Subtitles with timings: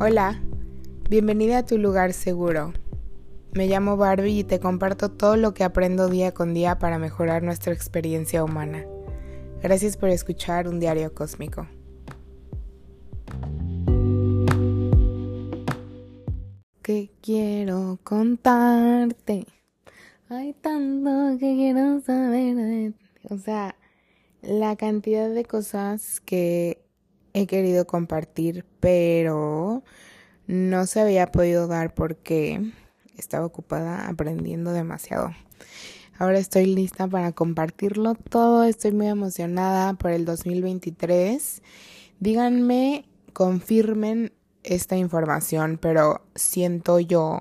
[0.00, 0.42] Hola,
[1.08, 2.72] bienvenida a tu lugar seguro.
[3.52, 7.44] Me llamo Barbie y te comparto todo lo que aprendo día con día para mejorar
[7.44, 8.84] nuestra experiencia humana.
[9.62, 11.68] Gracias por escuchar un diario cósmico.
[16.82, 19.46] ¿Qué quiero contarte?
[20.28, 22.94] Hay tanto que quiero saber.
[23.30, 23.76] O sea,
[24.42, 26.83] la cantidad de cosas que
[27.34, 29.82] he querido compartir, pero
[30.46, 32.72] no se había podido dar porque
[33.18, 35.32] estaba ocupada aprendiendo demasiado.
[36.16, 41.60] Ahora estoy lista para compartirlo todo, estoy muy emocionada por el 2023.
[42.20, 44.32] Díganme, confirmen
[44.62, 47.40] esta información, pero siento yo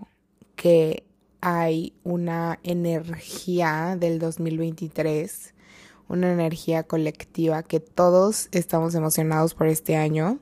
[0.55, 1.05] que
[1.39, 5.52] hay una energía del 2023
[6.13, 10.39] una energía colectiva que todos estamos emocionados por este año.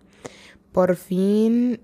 [0.73, 1.79] Por fin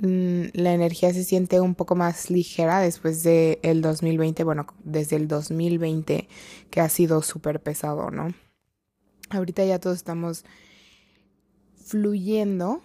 [0.00, 5.16] mm, la energía se siente un poco más ligera después del el 2020, bueno, desde
[5.16, 6.28] el 2020
[6.70, 8.34] que ha sido súper pesado, ¿no?
[9.30, 10.44] Ahorita ya todos estamos
[11.76, 12.82] fluyendo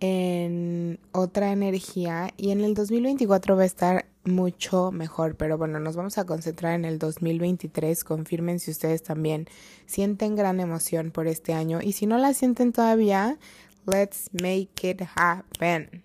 [0.00, 5.96] en otra energía y en el 2024 va a estar mucho mejor, pero bueno, nos
[5.96, 8.04] vamos a concentrar en el 2023.
[8.04, 9.48] Confirmen si ustedes también
[9.86, 13.38] sienten gran emoción por este año y si no la sienten todavía,
[13.86, 16.04] let's make it happen.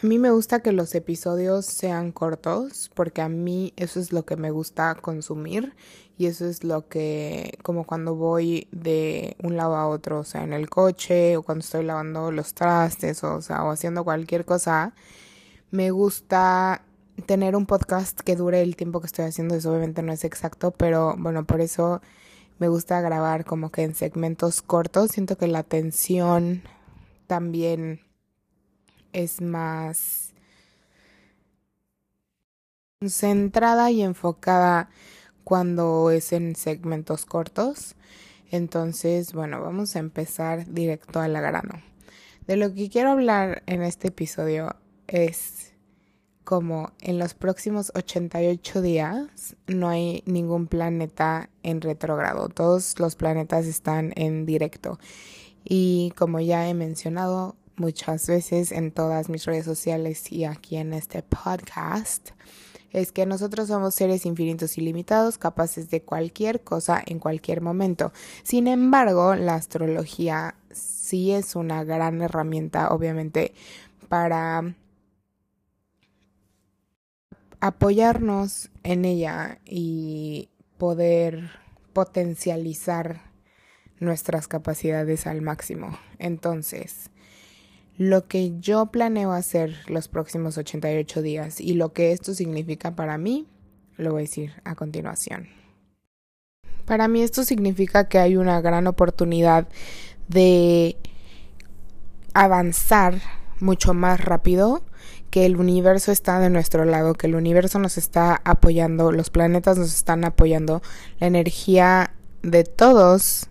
[0.00, 4.24] A mí me gusta que los episodios sean cortos porque a mí eso es lo
[4.24, 5.74] que me gusta consumir
[6.16, 10.44] y eso es lo que como cuando voy de un lado a otro, o sea,
[10.44, 14.94] en el coche o cuando estoy lavando los trastes o, sea, o haciendo cualquier cosa,
[15.70, 16.82] me gusta
[17.26, 20.70] tener un podcast que dure el tiempo que estoy haciendo, eso obviamente no es exacto,
[20.70, 22.00] pero bueno, por eso
[22.58, 26.62] me gusta grabar como que en segmentos cortos, siento que la atención
[27.26, 28.00] también
[29.12, 30.32] es más
[33.06, 34.90] centrada y enfocada
[35.44, 37.94] cuando es en segmentos cortos.
[38.50, 41.82] Entonces, bueno, vamos a empezar directo al grano.
[42.46, 44.74] De lo que quiero hablar en este episodio
[45.08, 45.72] es
[46.44, 53.66] como en los próximos 88 días no hay ningún planeta en retrógrado, todos los planetas
[53.66, 54.98] están en directo.
[55.62, 60.94] Y como ya he mencionado, muchas veces en todas mis redes sociales y aquí en
[60.94, 62.30] este podcast
[62.90, 68.12] es que nosotros somos seres infinitos y limitados, capaces de cualquier cosa en cualquier momento.
[68.42, 73.52] Sin embargo, la astrología sí es una gran herramienta, obviamente,
[74.08, 74.74] para
[77.60, 81.50] apoyarnos en ella y poder
[81.92, 83.22] potencializar
[84.00, 85.98] nuestras capacidades al máximo.
[86.18, 87.10] Entonces,
[87.96, 93.18] lo que yo planeo hacer los próximos 88 días y lo que esto significa para
[93.18, 93.48] mí,
[93.96, 95.48] lo voy a decir a continuación.
[96.84, 99.68] Para mí esto significa que hay una gran oportunidad
[100.28, 100.96] de
[102.34, 103.20] avanzar
[103.60, 104.84] mucho más rápido,
[105.30, 109.78] que el universo está de nuestro lado, que el universo nos está apoyando, los planetas
[109.78, 110.82] nos están apoyando,
[111.20, 112.12] la energía
[112.42, 113.48] de todos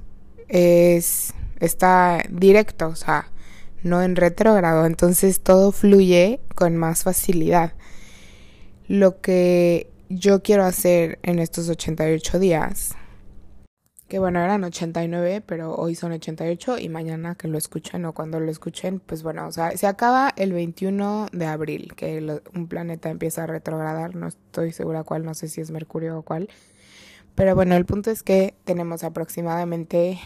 [0.48, 3.32] es está directo, o sea,
[3.84, 7.74] no en retrógrado, entonces todo fluye con más facilidad.
[8.88, 12.96] Lo que yo quiero hacer en estos 88 días,
[14.08, 18.40] que bueno, eran 89, pero hoy son 88 y mañana que lo escuchen o cuando
[18.40, 23.10] lo escuchen, pues bueno, o sea, se acaba el 21 de abril, que un planeta
[23.10, 26.50] empieza a retrogradar, no estoy segura cuál, no sé si es Mercurio o cuál.
[27.36, 30.20] Pero bueno, el punto es que tenemos aproximadamente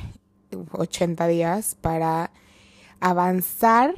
[0.71, 2.31] 80 días para
[2.99, 3.95] avanzar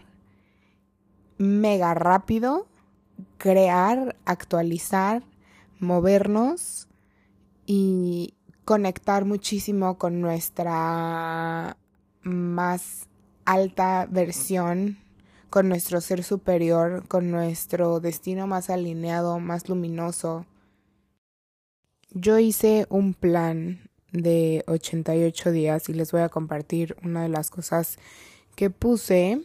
[1.38, 2.68] mega rápido,
[3.38, 5.24] crear, actualizar,
[5.80, 6.88] movernos
[7.66, 8.34] y
[8.66, 11.78] conectar muchísimo con nuestra
[12.23, 13.08] más
[13.46, 14.97] alta versión,
[15.49, 20.46] con nuestro ser superior, con nuestro destino más alineado, más luminoso.
[22.11, 27.49] Yo hice un plan de 88 días y les voy a compartir una de las
[27.49, 27.97] cosas
[28.55, 29.41] que puse,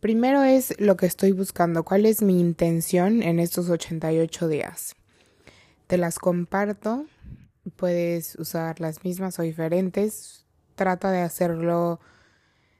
[0.00, 4.94] primero es lo que estoy buscando, cuál es mi intención en estos 88 días.
[5.88, 7.06] Te las comparto,
[7.76, 12.00] puedes usar las mismas o diferentes, trata de hacerlo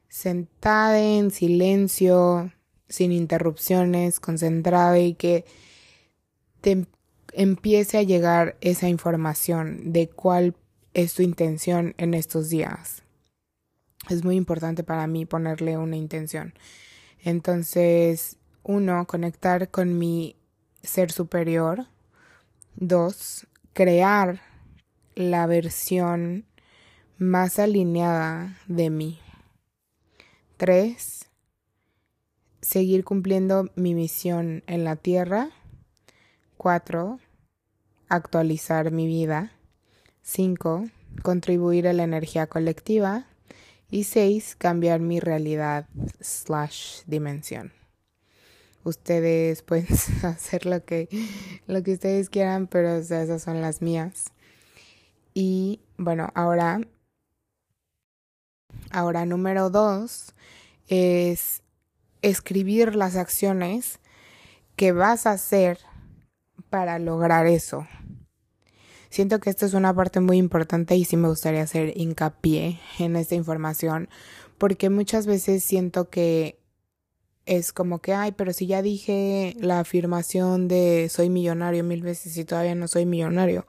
[0.08, 2.52] sentada en silencio,
[2.88, 5.44] sin interrupciones, concentrada y que
[6.60, 6.86] te
[7.32, 10.54] empiece a llegar esa información de cuál
[10.94, 13.02] es tu intención en estos días
[14.08, 16.54] es muy importante para mí ponerle una intención.
[17.22, 20.36] Entonces, uno, conectar con mi
[20.82, 21.86] ser superior.
[22.76, 24.40] Dos, crear
[25.18, 26.46] la versión
[27.18, 29.18] más alineada de mí.
[30.56, 31.26] Tres,
[32.60, 35.50] seguir cumpliendo mi misión en la tierra.
[36.56, 37.18] Cuatro,
[38.08, 39.50] actualizar mi vida.
[40.22, 40.84] Cinco,
[41.24, 43.26] contribuir a la energía colectiva.
[43.90, 45.88] Y seis, cambiar mi realidad
[46.20, 47.72] slash dimensión.
[48.84, 49.88] Ustedes pueden
[50.22, 51.08] hacer lo que,
[51.66, 54.30] lo que ustedes quieran, pero esas son las mías.
[55.40, 56.80] Y bueno, ahora,
[58.90, 60.34] ahora número dos
[60.88, 61.62] es
[62.22, 64.00] escribir las acciones
[64.74, 65.78] que vas a hacer
[66.70, 67.86] para lograr eso.
[69.10, 73.14] Siento que esto es una parte muy importante y sí me gustaría hacer hincapié en
[73.14, 74.08] esta información
[74.58, 76.58] porque muchas veces siento que
[77.46, 82.36] es como que, ay, pero si ya dije la afirmación de soy millonario mil veces
[82.36, 83.66] y todavía no soy millonario.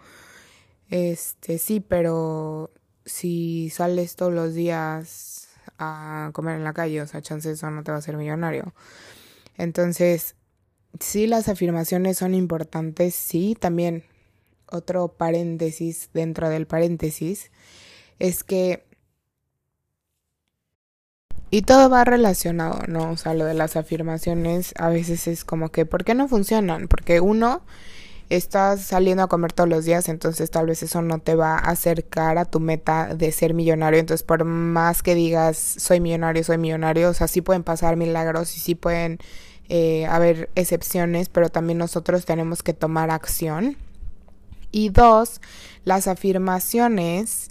[0.90, 2.72] Este, sí, pero
[3.06, 7.84] si sales todos los días a comer en la calle, o sea, chances eso no
[7.84, 8.74] te va a ser millonario.
[9.58, 10.36] Entonces,
[11.00, 14.04] sí, las afirmaciones son importantes, sí, también
[14.72, 17.52] otro paréntesis dentro del paréntesis
[18.20, 18.86] es que
[21.52, 23.12] y todo va relacionado, ¿no?
[23.12, 26.88] O sea, lo de las afirmaciones a veces es como que, ¿por qué no funcionan?
[26.88, 27.64] Porque uno,
[28.30, 31.72] estás saliendo a comer todos los días, entonces tal vez eso no te va a
[31.72, 34.00] acercar a tu meta de ser millonario.
[34.00, 38.56] Entonces, por más que digas, soy millonario, soy millonario, o sea, sí pueden pasar milagros
[38.56, 39.18] y sí pueden
[39.68, 43.78] eh, haber excepciones, pero también nosotros tenemos que tomar acción.
[44.72, 45.42] Y dos,
[45.84, 47.50] las afirmaciones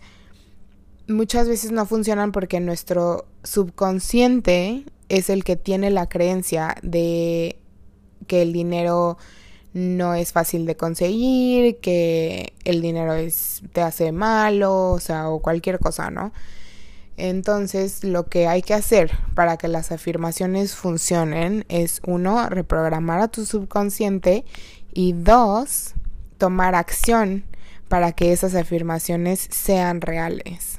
[1.09, 7.59] muchas veces no funcionan porque nuestro subconsciente es el que tiene la creencia de
[8.27, 9.17] que el dinero
[9.73, 15.41] no es fácil de conseguir, que el dinero es, te hace malo, o sea, o
[15.41, 16.33] cualquier cosa, ¿no?
[17.17, 23.29] Entonces, lo que hay que hacer para que las afirmaciones funcionen es, uno, reprogramar a
[23.29, 24.45] tu subconsciente
[24.95, 25.95] y dos,
[26.39, 27.45] tomar acción
[27.89, 30.78] para que esas afirmaciones sean reales.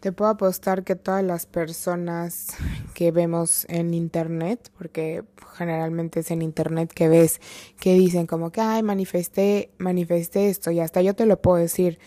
[0.00, 2.48] Te puedo apostar que todas las personas
[2.94, 5.24] que vemos en internet, porque
[5.54, 7.38] generalmente es en internet que ves
[7.78, 11.98] que dicen como que, ay, manifesté, manifesté esto y hasta yo te lo puedo decir.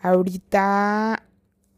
[0.00, 1.24] Ahorita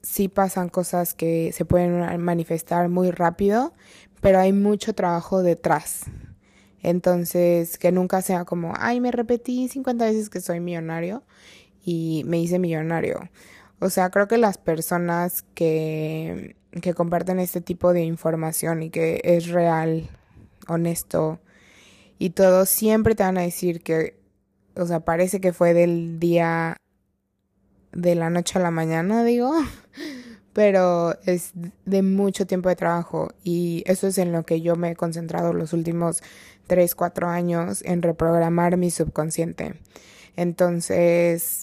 [0.02, 3.72] sí pasan cosas que se pueden manifestar muy rápido,
[4.20, 6.02] pero hay mucho trabajo detrás.
[6.82, 11.22] Entonces, que nunca sea como, ay, me repetí 50 veces que soy millonario
[11.82, 13.30] y me hice millonario.
[13.84, 19.20] O sea, creo que las personas que, que comparten este tipo de información y que
[19.24, 20.08] es real,
[20.68, 21.38] honesto
[22.18, 24.18] y todo, siempre te van a decir que,
[24.74, 26.78] o sea, parece que fue del día
[27.92, 29.52] de la noche a la mañana, digo,
[30.54, 31.50] pero es
[31.84, 35.52] de mucho tiempo de trabajo y eso es en lo que yo me he concentrado
[35.52, 36.22] los últimos
[36.68, 39.74] 3, 4 años en reprogramar mi subconsciente.
[40.36, 41.60] Entonces,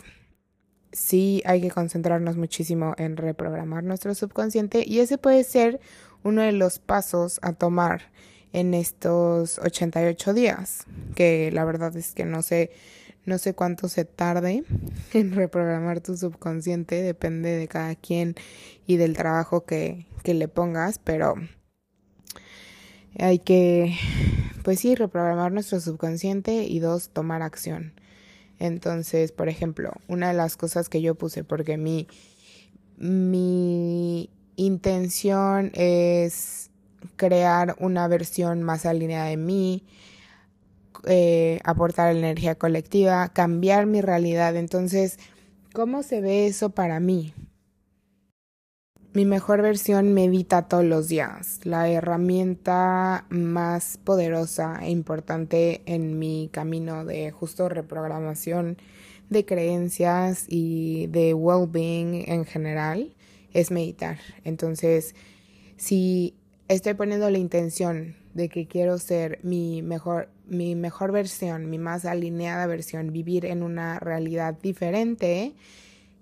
[0.92, 5.80] sí hay que concentrarnos muchísimo en reprogramar nuestro subconsciente y ese puede ser
[6.24, 8.12] uno de los pasos a tomar
[8.54, 12.72] en estos 88 días, que la verdad es que no sé
[13.24, 14.64] no sé cuánto se tarde
[15.14, 18.36] en reprogramar tu subconsciente, depende de cada quien
[18.88, 21.36] y del trabajo que, que le pongas, pero
[23.20, 23.96] hay que,
[24.64, 27.94] pues sí, reprogramar nuestro subconsciente y dos, tomar acción.
[28.62, 32.08] Entonces, por ejemplo, una de las cosas que yo puse, porque mi,
[32.98, 36.70] mi intención es
[37.16, 39.84] crear una versión más alineada de mí,
[41.06, 44.56] eh, aportar energía colectiva, cambiar mi realidad.
[44.56, 45.18] Entonces,
[45.74, 47.34] ¿cómo se ve eso para mí?
[49.14, 56.50] Mi mejor versión medita todos los días, la herramienta más poderosa e importante en mi
[56.54, 58.78] camino de justo reprogramación
[59.30, 63.14] de creencias y de well-being en general
[63.52, 64.18] es meditar.
[64.46, 65.14] Entonces,
[65.76, 66.34] si
[66.70, 72.06] estoy poniendo la intención de que quiero ser mi mejor, mi mejor versión, mi más
[72.06, 75.54] alineada versión, vivir en una realidad diferente,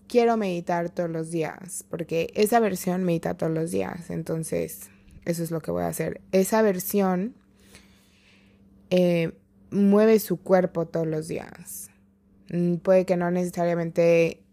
[0.10, 4.90] quiero meditar todos los días, porque esa versión medita todos los días, entonces
[5.24, 6.20] eso es lo que voy a hacer.
[6.32, 7.36] Esa versión
[8.90, 9.32] eh,
[9.72, 11.92] mueve su cuerpo todos los días.
[12.52, 14.44] Mm, puede que no necesariamente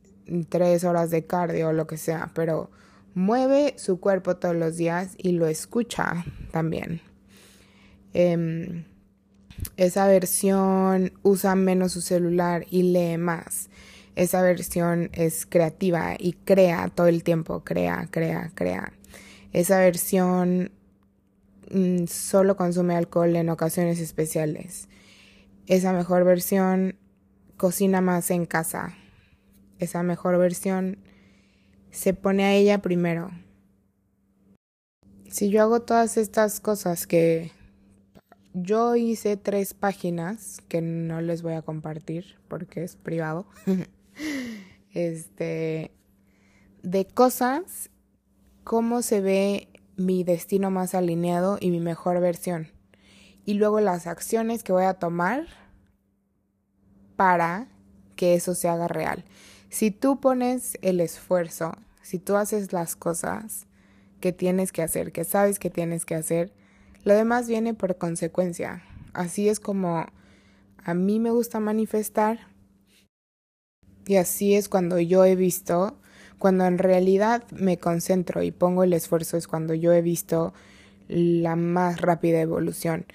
[0.48, 2.70] tres horas de cardio o lo que sea, pero
[3.14, 7.00] mueve su cuerpo todos los días y lo escucha también.
[8.12, 8.84] Em,
[9.78, 13.70] esa versión usa menos su celular y lee más.
[14.16, 18.94] Esa versión es creativa y crea todo el tiempo, crea, crea, crea.
[19.52, 20.72] Esa versión
[21.70, 24.88] mm, solo consume alcohol en ocasiones especiales.
[25.66, 26.96] Esa mejor versión
[27.58, 28.94] cocina más en casa.
[29.78, 30.98] Esa mejor versión
[31.90, 33.30] se pone a ella primero.
[35.28, 37.52] Si yo hago todas estas cosas que
[38.54, 43.46] yo hice tres páginas que no les voy a compartir porque es privado.
[44.92, 45.92] este
[46.82, 47.90] de cosas
[48.64, 52.68] cómo se ve mi destino más alineado y mi mejor versión.
[53.44, 55.46] Y luego las acciones que voy a tomar
[57.16, 57.68] para
[58.14, 59.24] que eso se haga real.
[59.68, 63.66] Si tú pones el esfuerzo, si tú haces las cosas
[64.20, 66.52] que tienes que hacer, que sabes que tienes que hacer,
[67.04, 68.82] lo demás viene por consecuencia.
[69.12, 70.06] Así es como
[70.84, 72.48] a mí me gusta manifestar
[74.06, 75.98] y así es cuando yo he visto,
[76.38, 80.54] cuando en realidad me concentro y pongo el esfuerzo, es cuando yo he visto
[81.08, 83.06] la más rápida evolución.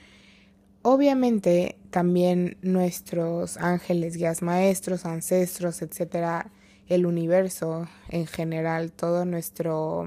[0.82, 6.52] Obviamente también nuestros ángeles, guías maestros, ancestros, etcétera,
[6.88, 10.06] el universo en general, todo nuestro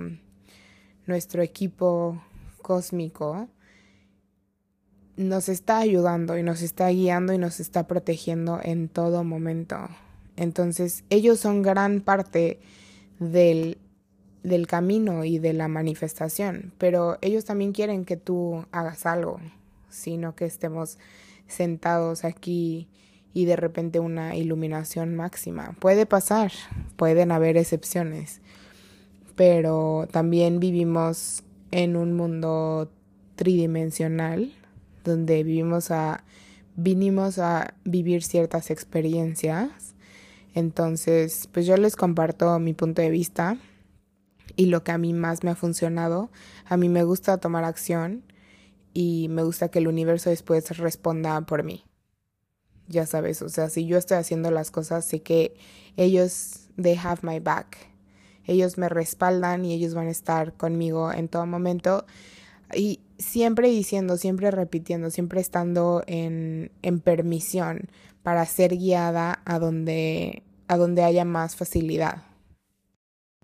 [1.06, 2.22] nuestro equipo
[2.62, 3.48] cósmico
[5.16, 9.88] nos está ayudando y nos está guiando y nos está protegiendo en todo momento.
[10.36, 12.58] Entonces, ellos son gran parte
[13.18, 13.78] del,
[14.42, 19.40] del camino y de la manifestación, pero ellos también quieren que tú hagas algo,
[19.88, 20.98] sino que estemos
[21.46, 22.88] sentados aquí
[23.32, 25.76] y de repente una iluminación máxima.
[25.80, 26.52] Puede pasar,
[26.96, 28.40] pueden haber excepciones,
[29.36, 32.90] pero también vivimos en un mundo
[33.36, 34.52] tridimensional
[35.04, 36.24] donde vivimos a
[36.76, 39.93] vinimos a vivir ciertas experiencias.
[40.54, 43.58] Entonces, pues yo les comparto mi punto de vista
[44.56, 46.30] y lo que a mí más me ha funcionado.
[46.64, 48.22] A mí me gusta tomar acción
[48.92, 51.84] y me gusta que el universo después responda por mí.
[52.86, 55.56] Ya sabes, o sea, si yo estoy haciendo las cosas, sé que
[55.96, 57.76] ellos, they have my back.
[58.46, 62.04] Ellos me respaldan y ellos van a estar conmigo en todo momento.
[62.74, 67.88] Y siempre diciendo, siempre repitiendo, siempre estando en, en permisión
[68.22, 72.22] para ser guiada a donde, a donde haya más facilidad.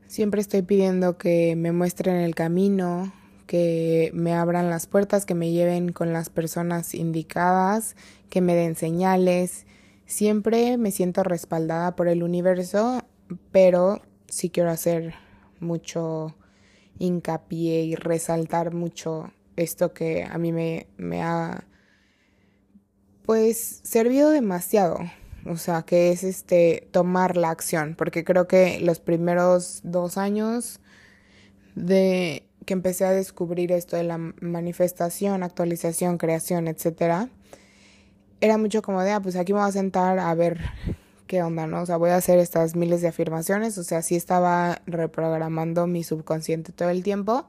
[0.07, 3.13] Siempre estoy pidiendo que me muestren el camino,
[3.47, 7.95] que me abran las puertas, que me lleven con las personas indicadas,
[8.29, 9.67] que me den señales.
[10.07, 13.05] Siempre me siento respaldada por el universo,
[13.53, 15.15] pero sí quiero hacer
[15.61, 16.35] mucho
[16.99, 19.33] hincapié y resaltar mucho
[19.63, 20.87] esto que a mí me,
[21.23, 21.65] ha
[23.25, 24.99] pues servido demasiado.
[25.47, 30.81] O sea, que es este tomar la acción, porque creo que los primeros dos años
[31.75, 37.31] de que empecé a descubrir esto de la manifestación, actualización, creación, etcétera,
[38.41, 40.61] era mucho como de, ah, pues aquí me voy a sentar a ver
[41.27, 41.83] qué onda, ¿no?
[41.83, 46.03] O sea, voy a hacer estas miles de afirmaciones, o sea, sí estaba reprogramando mi
[46.03, 47.49] subconsciente todo el tiempo,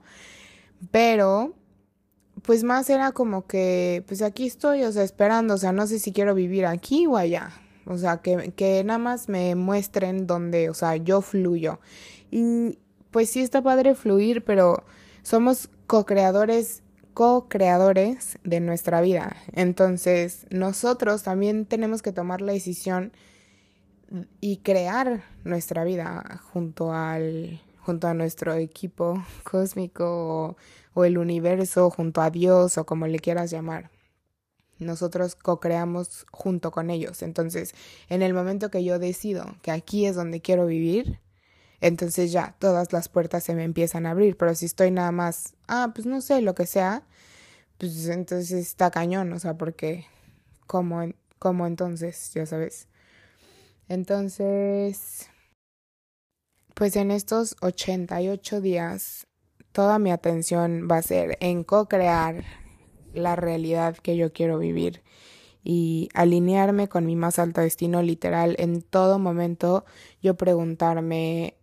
[0.91, 1.55] pero
[2.43, 5.99] pues más era como que, pues aquí estoy, o sea, esperando, o sea, no sé
[5.99, 7.51] si quiero vivir aquí o allá,
[7.85, 11.79] o sea, que, que nada más me muestren dónde, o sea, yo fluyo.
[12.31, 12.79] Y
[13.11, 14.83] pues sí está padre fluir, pero
[15.23, 16.83] somos co-creadores
[17.13, 19.35] co-creadores de nuestra vida.
[19.53, 23.11] Entonces, nosotros también tenemos que tomar la decisión
[24.39, 30.55] y crear nuestra vida junto al junto a nuestro equipo cósmico
[30.93, 33.89] o, el universo, junto a Dios o como le quieras llamar.
[34.79, 37.21] Nosotros co-creamos junto con ellos.
[37.21, 37.73] Entonces,
[38.09, 41.19] en el momento que yo decido que aquí es donde quiero vivir,
[41.81, 44.37] entonces ya todas las puertas se me empiezan a abrir.
[44.37, 47.03] Pero si estoy nada más, ah, pues no sé, lo que sea,
[47.77, 50.05] pues entonces está cañón, o sea, porque,
[50.67, 51.01] ¿cómo,
[51.39, 52.31] cómo entonces?
[52.33, 52.87] Ya sabes.
[53.87, 55.29] Entonces,
[56.81, 59.27] pues en estos 88 días,
[59.71, 62.43] toda mi atención va a ser en co-crear
[63.13, 65.03] la realidad que yo quiero vivir
[65.63, 69.85] y alinearme con mi más alto destino literal en todo momento
[70.23, 71.55] yo preguntarme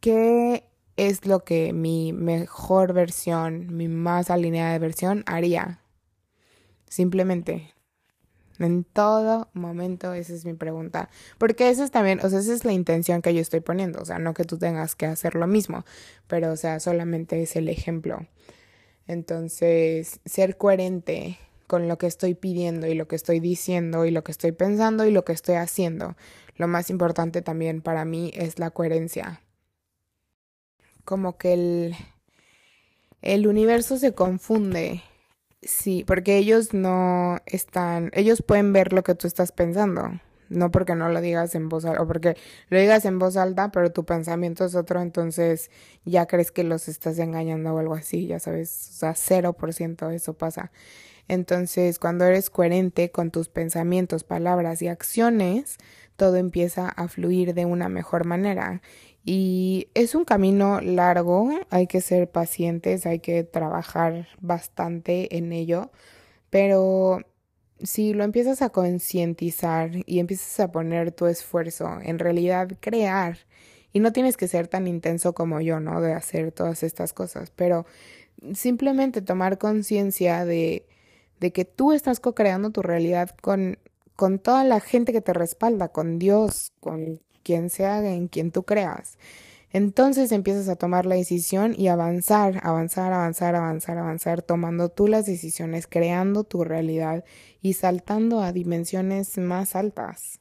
[0.00, 0.64] qué
[0.96, 5.82] es lo que mi mejor versión, mi más alineada versión haría.
[6.88, 7.74] Simplemente
[8.60, 11.08] En todo momento esa es mi pregunta.
[11.38, 14.00] Porque esa es también, o sea, esa es la intención que yo estoy poniendo.
[14.00, 15.84] O sea, no que tú tengas que hacer lo mismo,
[16.28, 18.26] pero o sea, solamente es el ejemplo.
[19.06, 24.24] Entonces, ser coherente con lo que estoy pidiendo y lo que estoy diciendo y lo
[24.24, 26.16] que estoy pensando y lo que estoy haciendo.
[26.56, 29.40] Lo más importante también para mí es la coherencia.
[31.04, 31.96] Como que el,
[33.22, 35.02] el universo se confunde
[35.62, 40.94] Sí, porque ellos no están, ellos pueden ver lo que tú estás pensando, no porque
[40.94, 42.34] no lo digas en voz alta, o porque
[42.70, 45.70] lo digas en voz alta, pero tu pensamiento es otro, entonces
[46.06, 49.74] ya crees que los estás engañando o algo así, ya sabes, o sea, cero por
[49.74, 50.72] ciento eso pasa.
[51.28, 55.76] Entonces, cuando eres coherente con tus pensamientos, palabras y acciones,
[56.16, 58.82] todo empieza a fluir de una mejor manera
[59.24, 65.90] y es un camino largo, hay que ser pacientes, hay que trabajar bastante en ello,
[66.50, 67.20] pero
[67.82, 73.38] si lo empiezas a concientizar y empiezas a poner tu esfuerzo en realidad crear,
[73.92, 76.00] y no tienes que ser tan intenso como yo, ¿no?
[76.00, 77.86] De hacer todas estas cosas, pero
[78.54, 80.86] simplemente tomar conciencia de,
[81.40, 83.78] de que tú estás co-creando tu realidad con,
[84.16, 88.62] con toda la gente que te respalda, con Dios, con quien sea en quien tú
[88.62, 89.18] creas.
[89.72, 95.26] Entonces empiezas a tomar la decisión y avanzar, avanzar, avanzar, avanzar, avanzar, tomando tú las
[95.26, 97.24] decisiones, creando tu realidad
[97.60, 100.40] y saltando a dimensiones más altas.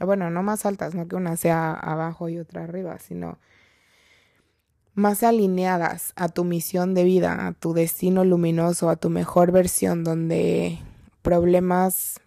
[0.00, 3.38] Bueno, no más altas, no que una sea abajo y otra arriba, sino
[4.94, 10.02] más alineadas a tu misión de vida, a tu destino luminoso, a tu mejor versión,
[10.02, 10.80] donde
[11.22, 12.20] problemas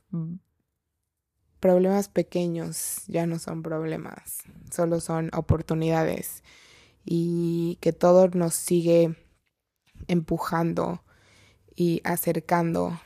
[1.60, 6.44] problemas pequeños ya no son problemas, solo son oportunidades
[7.06, 9.16] y que todo nos sigue
[10.08, 11.04] empujando
[11.76, 13.00] y acercando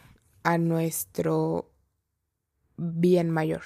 [0.43, 1.71] a nuestro
[2.77, 3.61] bien mayor.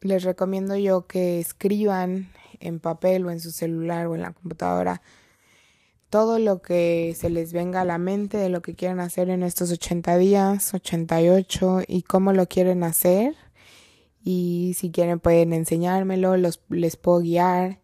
[0.00, 5.02] Les recomiendo yo que escriban en papel o en su celular o en la computadora
[6.16, 9.42] todo lo que se les venga a la mente de lo que quieren hacer en
[9.42, 13.34] estos 80 días, 88 y cómo lo quieren hacer.
[14.24, 17.80] Y si quieren pueden enseñármelo, los, les puedo guiar.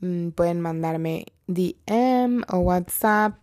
[0.00, 3.42] Mm, pueden mandarme DM o WhatsApp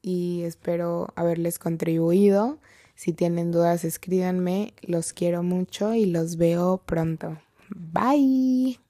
[0.00, 2.60] y espero haberles contribuido.
[2.94, 4.74] Si tienen dudas, escríbanme.
[4.80, 7.36] Los quiero mucho y los veo pronto.
[7.68, 8.83] Bye.